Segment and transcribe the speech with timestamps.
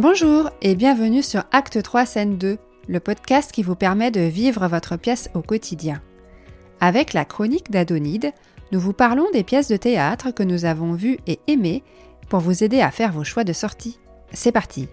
[0.00, 4.66] Bonjour et bienvenue sur Acte 3 Scène 2, le podcast qui vous permet de vivre
[4.66, 6.02] votre pièce au quotidien.
[6.80, 8.32] Avec la chronique d'Adonide,
[8.72, 11.84] nous vous parlons des pièces de théâtre que nous avons vues et aimées
[12.28, 14.00] pour vous aider à faire vos choix de sortie.
[14.32, 14.88] C'est parti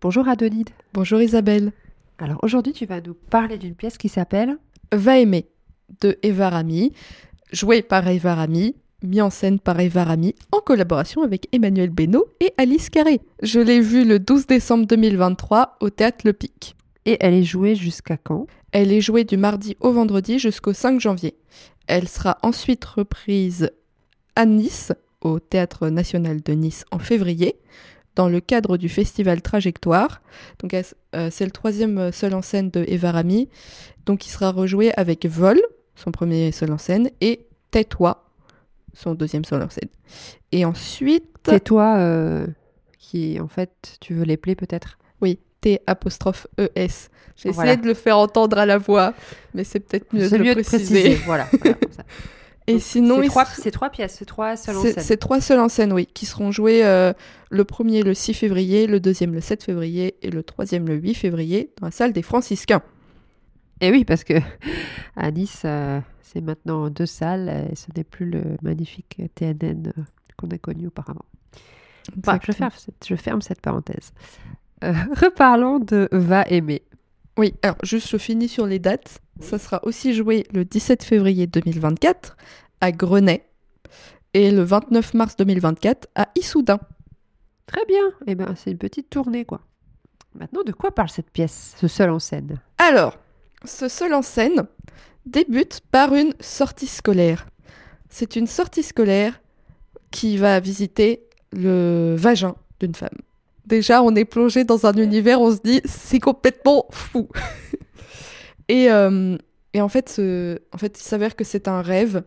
[0.00, 0.70] Bonjour Adonide.
[0.92, 1.72] Bonjour Isabelle.
[2.18, 4.58] Alors aujourd'hui tu vas nous parler d'une pièce qui s'appelle
[4.92, 5.48] Va aimer
[6.00, 6.92] de Eva Rami,
[7.50, 12.26] joué par Eva Rami, mis en scène par Eva Rami en collaboration avec Emmanuel Beno
[12.40, 13.20] et Alice Carré.
[13.42, 16.76] Je l'ai vue le 12 décembre 2023 au théâtre Le Pic.
[17.06, 18.46] Et elle est jouée jusqu'à quand?
[18.72, 21.34] Elle est jouée du mardi au vendredi jusqu'au 5 janvier.
[21.86, 23.70] Elle sera ensuite reprise
[24.36, 27.56] à Nice, au Théâtre national de Nice en février,
[28.16, 30.22] dans le cadre du festival Trajectoire.
[30.60, 33.48] Donc euh, c'est le troisième seul en scène de Eva Rami.
[34.06, 35.60] Donc il sera rejoué avec Vol,
[35.94, 38.23] son premier seul en scène, et Tais-toi,
[38.94, 39.88] son deuxième en scène.
[40.52, 41.24] Et ensuite...
[41.42, 42.46] Tais-toi, euh,
[42.98, 44.98] qui en fait, tu veux les plaies peut-être?
[45.20, 47.10] Oui, T apostrophe ES.
[47.36, 49.12] J'ai essayé de le faire entendre à la voix,
[49.52, 51.16] mais c'est peut-être mieux, de, le préciser.
[51.26, 51.48] Voilà,
[52.66, 54.94] Et sinon, c'est trois, trois, pièces, c'est trois seules en scène.
[54.98, 57.12] C'est trois seules en scène, oui, qui seront jouées euh,
[57.50, 61.14] le premier le 6 février, le deuxième le 7 février et le troisième le 8
[61.14, 62.82] février dans la salle des Franciscains.
[63.82, 64.34] Et oui, parce que
[65.16, 70.02] à Nice, euh, c'est maintenant deux salles et ce n'est plus le magnifique TNN euh,
[70.36, 71.24] qu'on a connu auparavant.
[72.16, 74.12] je, ferme cette, je ferme cette parenthèse.
[74.82, 76.82] reparlons de Va aimer.
[77.36, 79.20] Oui, alors juste je finis sur les dates.
[79.40, 82.36] Ça sera aussi joué le 17 février 2024
[82.80, 83.44] à Grenay
[84.32, 86.78] et le 29 mars 2024 à Issoudun.
[87.66, 88.02] Très bien.
[88.26, 89.60] Eh ben, c'est une petite tournée, quoi.
[90.34, 92.60] Maintenant, de quoi parle cette pièce, ce seul en scène?
[92.78, 93.16] Alors,
[93.64, 94.66] ce seul en scène
[95.26, 97.46] débute par une sortie scolaire.
[98.08, 99.40] C'est une sortie scolaire
[100.10, 103.18] qui va visiter le vagin d'une femme.
[103.66, 107.28] Déjà, on est plongé dans un univers, on se dit, c'est complètement fou.
[108.68, 109.36] Et, euh,
[109.74, 110.18] et en, fait,
[110.72, 112.22] en fait, il s'avère que c'est un rêve.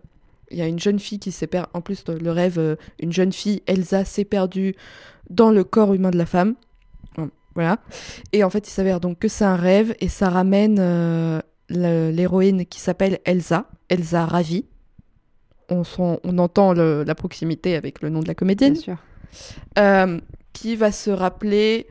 [0.52, 1.70] Il y a une jeune fille qui s'est perdue.
[1.74, 4.76] En plus, le rêve, euh, une jeune fille, Elsa, s'est perdue
[5.32, 6.54] dans le corps humain de la femme.
[7.56, 7.80] Voilà.
[8.34, 12.66] Et en fait, il s'avère donc que c'est un rêve et ça ramène euh, l'héroïne
[12.66, 14.66] qui s'appelle Elsa, Elsa Ravi.
[15.70, 18.74] On, on entend la proximité avec le nom de la comédienne.
[18.74, 18.98] Bien
[19.76, 20.34] sûr.
[20.54, 21.88] qui va se rappeler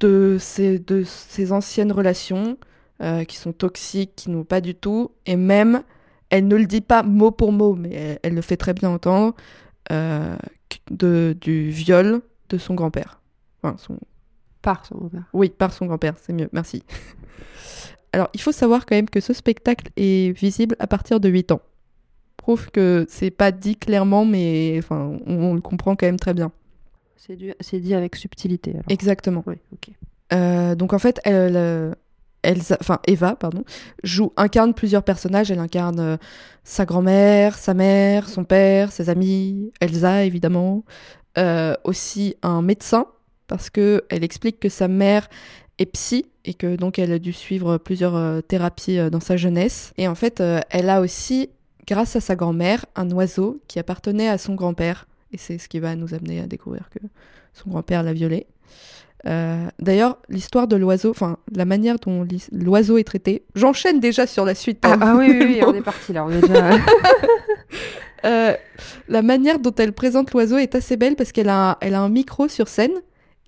[0.00, 2.58] de ses, de ses anciennes relations,
[3.02, 5.12] euh, qui sont toxiques, qui n'ont pas du tout.
[5.26, 5.82] Et même,
[6.30, 9.34] elle ne le dit pas mot pour mot, mais elle, le fait très bien entendre,
[9.90, 10.36] euh,
[10.90, 13.20] de, du viol de son grand-père.
[13.62, 13.98] Enfin, son...
[14.60, 15.24] Par son grand-père.
[15.32, 16.84] Oui, par son grand-père, c'est mieux, merci.
[18.12, 21.52] Alors, il faut savoir quand même que ce spectacle est visible à partir de 8
[21.52, 21.62] ans.
[22.36, 26.52] Prouve que c'est pas dit clairement, mais enfin, on, le comprend quand même très bien.
[27.16, 28.74] C'est dit avec subtilité.
[28.88, 29.44] Exactement.
[29.46, 29.54] Oui.
[30.32, 31.94] Euh, donc en fait, elle,
[32.42, 33.64] Elsa, enfin Eva, pardon,
[34.02, 35.50] joue, incarne plusieurs personnages.
[35.50, 36.16] Elle incarne euh,
[36.64, 40.84] sa grand-mère, sa mère, son père, ses amis, Elsa évidemment,
[41.38, 43.06] euh, aussi un médecin
[43.46, 45.28] parce que elle explique que sa mère
[45.78, 49.92] est psy et que donc elle a dû suivre plusieurs euh, thérapies dans sa jeunesse.
[49.96, 51.50] Et en fait, elle a aussi,
[51.86, 55.06] grâce à sa grand-mère, un oiseau qui appartenait à son grand-père.
[55.32, 56.98] Et c'est ce qui va nous amener à découvrir que
[57.54, 58.46] son grand-père l'a violée.
[59.26, 64.44] Euh, d'ailleurs, l'histoire de l'oiseau, enfin la manière dont l'oiseau est traité, j'enchaîne déjà sur
[64.44, 64.80] la suite.
[64.82, 64.98] Ah, hein.
[65.00, 66.70] ah oui, oui, on est parti là, on est déjà...
[68.24, 68.54] Euh,
[69.08, 72.08] la manière dont elle présente l'oiseau est assez belle parce qu'elle a, elle a un
[72.08, 72.92] micro sur scène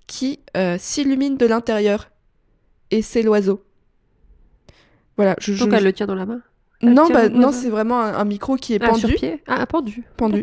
[0.08, 2.10] qui euh, s'illumine de l'intérieur.
[2.94, 3.62] Et c'est l'oiseau.
[5.16, 6.40] Voilà, je, Donc elle le tient dans la main?
[6.82, 9.00] Non, bah, non c'est vraiment un, micro qui est ah, pendu.
[9.00, 10.04] Sur pied ah, pendu.
[10.16, 10.42] Pendu.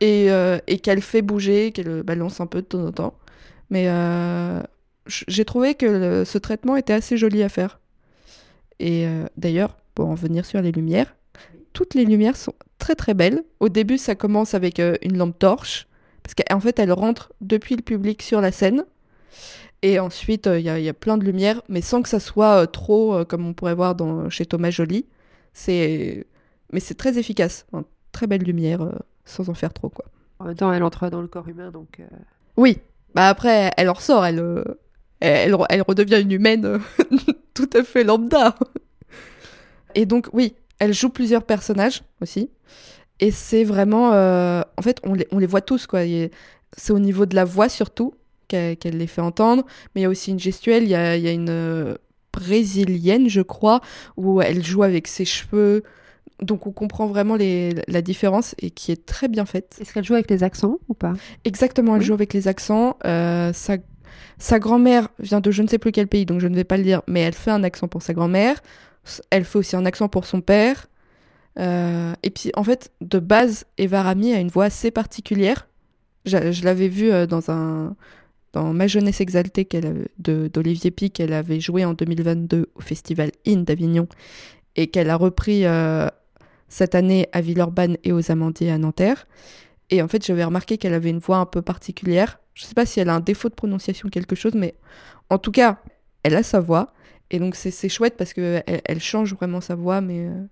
[0.00, 0.28] Et,
[0.66, 3.14] et qu'elle fait bouger, qu'elle balance un peu de temps en temps.
[3.70, 4.62] Mais euh,
[5.06, 7.80] j'ai trouvé que ce traitement était assez joli à faire.
[8.78, 11.16] Et euh, d'ailleurs, pour en venir sur les lumières,
[11.72, 13.44] toutes les lumières sont très très belles.
[13.60, 15.88] Au début, ça commence avec euh, une lampe torche,
[16.22, 18.84] parce qu'en fait, elle rentre depuis le public sur la scène.
[19.86, 23.46] Et ensuite, il y, a plein de lumières, mais sans que ça soit trop, comme
[23.46, 25.06] on pourrait voir dans, chez Thomas Joly.
[25.52, 26.26] C'est...
[26.72, 27.66] Mais c'est très efficace.
[28.10, 28.80] très belle lumière,
[29.24, 29.88] sans en faire trop.
[29.88, 30.06] Quoi.
[30.40, 32.00] En même temps, elle entre dans le corps humain, donc...
[32.56, 32.78] Oui,
[33.16, 34.62] bah après, elle en ressort, elle, euh,
[35.20, 36.78] elle, elle, redevient une humaine euh,
[37.54, 38.54] tout à fait lambda.
[39.94, 42.50] Et donc, oui, elle joue plusieurs personnages aussi.
[43.18, 44.12] Et c'est vraiment.
[44.12, 46.00] Euh, en fait, on les, on les, voit tous, quoi.
[46.76, 48.12] C'est au niveau de la voix surtout
[48.48, 49.64] qu'elle les fait entendre.
[49.94, 50.82] Mais il y a aussi une gestuelle.
[50.84, 51.96] Il y a, y a, une
[52.32, 53.80] brésilienne, je crois,
[54.16, 55.82] où elle joue avec ses cheveux
[56.42, 59.76] Donc on comprend vraiment les, la différence et qui est très bien faite.
[59.80, 61.14] Est-ce qu'elle joue avec les accents ou pas?
[61.44, 62.06] Exactement, elle Oui.
[62.06, 62.96] joue avec les accents.
[63.06, 63.78] Euh, sa
[64.38, 66.76] sa grand-mère vient de je ne sais plus quel pays, donc je ne vais pas
[66.76, 68.60] le dire, mais elle fait un accent pour sa grand-mère.
[69.30, 70.88] Elle fait aussi un accent pour son père.
[71.58, 75.68] Euh, et puis en fait, de base, Eva Rami a une voix assez particulière.
[76.26, 77.96] Je, je l'avais vue euh, dans un
[78.56, 79.68] dans Ma jeunesse exaltée
[80.18, 84.08] d'Olivier Pic qu'elle avait joué en 2022 au festival IN d'Avignon
[84.76, 86.08] et qu'elle a repris euh,
[86.68, 89.26] cette année à Villeurbanne et aux Amandiers à Nanterre.
[89.90, 92.40] Et en fait, j'avais remarqué qu'elle avait une voix un peu particulière.
[92.54, 94.74] Je sais pas si elle a un défaut de prononciation quelque chose, mais
[95.28, 95.78] en tout cas,
[96.22, 96.94] elle a sa voix.
[97.30, 100.26] Et donc, c'est chouette parce qu'elle elle change vraiment sa voix, mais.
[100.28, 100.46] euh,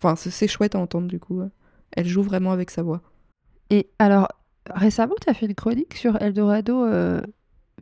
[0.00, 1.40] Enfin, c'est- c'est chouette à entendre du coup.
[1.92, 3.00] Elle joue vraiment avec sa voix.
[3.70, 4.28] Et alors,
[4.70, 7.20] récemment, tu as fait une chronique sur Eldorado euh,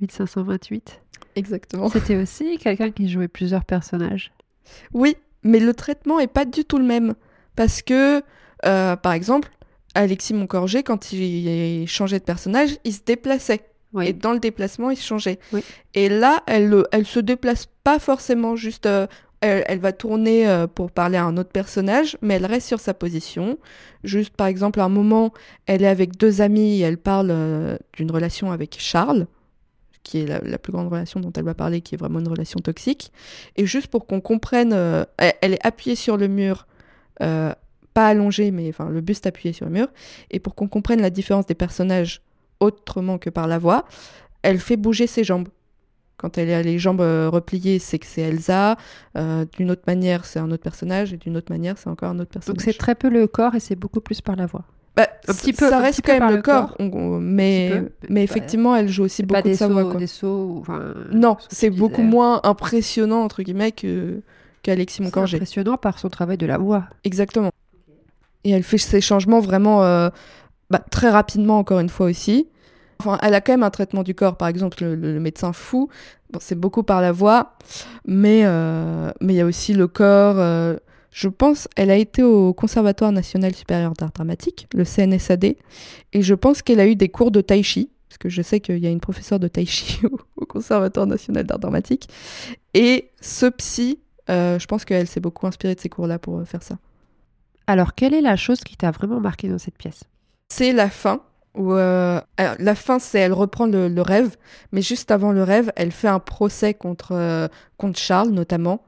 [0.01, 1.01] 1528.
[1.37, 1.89] Exactement.
[1.89, 4.33] C'était aussi quelqu'un qui jouait plusieurs personnages.
[4.93, 7.15] Oui, mais le traitement est pas du tout le même.
[7.57, 8.23] Parce que,
[8.65, 9.51] euh, par exemple,
[9.95, 13.63] Alexis Moncorgé, quand il changeait de personnage, il se déplaçait.
[13.93, 14.09] Oui.
[14.09, 15.39] Et dans le déplacement, il se changeait.
[15.53, 15.63] Oui.
[15.95, 18.87] Et là, elle, elle se déplace pas forcément juste.
[18.87, 19.07] euh,
[19.41, 22.81] elle, elle va tourner euh, pour parler à un autre personnage, mais elle reste sur
[22.81, 23.59] sa position.
[24.03, 25.33] Juste, par exemple, à un moment,
[25.67, 29.27] elle est avec deux amis et elle parle euh, d'une relation avec Charles,
[30.07, 32.61] qui est la, plus grande relation dont elle va parler, qui est vraiment une relation
[32.61, 33.13] toxique.
[33.57, 36.69] Et juste pour qu'on comprenne, euh, elle, est appuyée sur le mur,
[37.23, 37.53] euh,
[37.93, 39.89] pas allongée, mais le buste appuyé sur le mur.
[40.31, 42.23] Et pour qu'on comprenne la différence des personnages
[42.61, 43.85] autrement que par la voix,
[44.43, 45.49] elle fait bouger ses jambes.
[46.19, 48.77] Quand elle a les jambes euh, repliées, c'est que c'est Elsa.
[49.19, 51.13] Euh, d'une autre manière, c'est un autre personnage.
[51.13, 52.57] Et d'une autre manière, c'est encore un autre personnage.
[52.57, 54.63] Donc c'est très peu le corps et c'est beaucoup plus par la voix.
[54.97, 56.77] Bah, un c- petit peu- ça un reste quand même le corps, corps.
[56.79, 57.91] on- on- mais, peu.
[58.09, 59.83] mais Bah, effectivement, elle joue aussi C'est pas beaucoup de des sa voix.
[59.83, 60.01] sauts, quoi.
[60.01, 60.57] des sauts.
[60.63, 62.09] Enfin, Non, c'est beaucoup disais.
[62.09, 64.23] moins impressionnant entre guillemets que
[64.63, 65.37] qu'Alexis C'est Moncorgé.
[65.37, 66.85] impressionnant par son travail de la voix.
[67.05, 67.51] Exactement.
[68.45, 70.09] Et elle fait ses changements vraiment euh,
[70.71, 72.49] bah, très rapidement, encore une fois aussi.
[72.99, 75.89] Enfin, elle a quand même un traitement du corps, par exemple, le, médecin fou.
[76.31, 77.55] Bon, c'est beaucoup par la voix,
[78.07, 80.37] mais euh, mais il y a aussi le corps.
[80.39, 80.77] euh,
[81.11, 85.57] je pense, elle a été au Conservatoire national supérieur d'art dramatique, le CNSAD, et
[86.23, 88.79] je pense qu'elle a eu des cours de tai chi, parce que je sais qu'il
[88.79, 90.01] y a une professeure de tai chi
[90.37, 92.09] au, Conservatoire national d'art dramatique.
[92.75, 96.63] Et ce psy, euh, je pense qu'elle s'est beaucoup inspirée de ces cours-là pour faire
[96.63, 96.77] ça.
[97.67, 100.05] Alors, quelle est la chose qui t'a vraiment marqué dans cette pièce?
[100.49, 101.23] C'est la fin.
[101.57, 104.37] Où, euh, alors, la fin, c'est elle reprend le, le rêve,
[104.73, 107.49] mais juste avant le rêve, elle fait un procès contre, euh,
[107.79, 108.83] contre Charles notamment,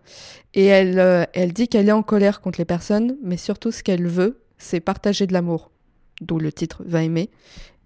[0.54, 3.82] et elle, euh, elle dit qu'elle est en colère contre les personnes, mais surtout ce
[3.82, 5.70] qu'elle veut, c'est partager de l'amour,
[6.20, 7.30] d'où le titre Va aimer.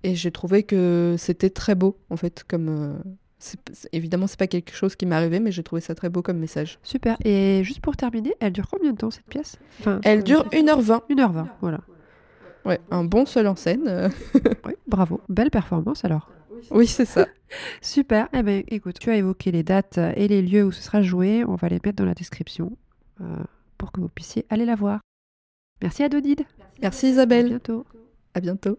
[0.03, 3.01] Et j'ai trouvé que c'était très beau, en fait, comme
[3.39, 6.09] c'est- c'est- évidemment c'est pas quelque chose qui m'est arrivé, mais j'ai trouvé ça très
[6.09, 6.79] beau comme message.
[6.83, 7.17] Super.
[7.25, 9.57] Et juste pour terminer, elle dure combien de temps cette pièce?
[9.81, 11.79] Enfin, Elle dure 1h20, 1h20, voilà.
[12.65, 14.11] Ouais, un bon seul en scène.
[14.65, 15.21] Oui, bravo.
[15.29, 16.31] Belle performance alors.
[16.71, 17.27] oui, c'est ça.
[17.83, 18.29] Super.
[18.33, 21.45] Eh bien, écoute, tu as évoqué les dates et les lieux où ce sera joué.
[21.45, 22.77] On va les mettre dans la description
[23.21, 23.25] euh,
[23.79, 25.01] pour que vous puissiez aller la voir.
[25.83, 26.43] Merci Adonide.
[26.81, 27.85] Merci À Isabelle, bientôt.
[28.35, 28.79] à bientôt.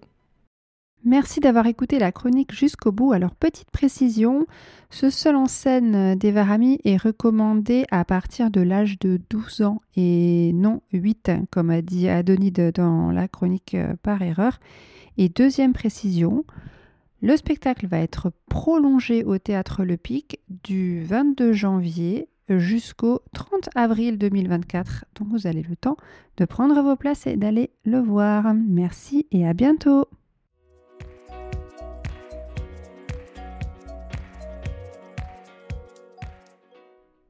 [1.06, 3.12] Merci d'avoir écouté la chronique jusqu'au bout.
[3.12, 4.46] Alors, petite précision,
[4.90, 9.82] ce seul en scène d'Eva Rami est recommandé à partir de l'âge de 12 ans
[9.98, 14.62] et non 8, comme a dit Adonide dans la chronique euh, par erreur.
[15.18, 16.46] Et deuxième précision,
[17.22, 24.18] le spectacle va être prolongé au théâtre Le Pic du 22 janvier jusqu'au 30 avril
[24.18, 25.04] 2024.
[25.16, 25.98] Donc, vous avez le temps
[26.38, 28.54] de prendre vos places et d'aller le voir.
[28.54, 30.08] Merci et à bientôt.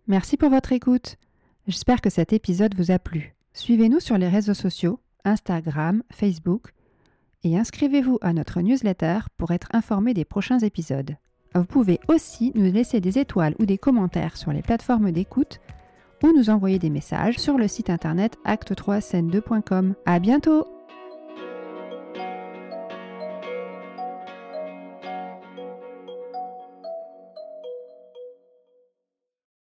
[0.07, 1.15] Merci pour votre écoute.
[1.67, 3.36] J'espère que cet épisode vous a plu.
[3.53, 6.74] Suivez-nous sur les réseaux sociaux, Instagram, Facebook,
[7.43, 11.15] et inscrivez-vous à notre newsletter pour être informé des prochains épisodes.
[11.55, 15.62] Vous pouvez aussi nous laisser des étoiles ou des commentaires sur les plateformes d'écoute
[16.22, 19.93] ou nous envoyer des messages sur le site internet acte3scène2.com.
[20.05, 20.67] À bientôt!